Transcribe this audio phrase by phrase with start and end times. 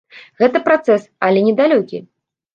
[0.43, 2.03] Гэта працэс, але не далёкі.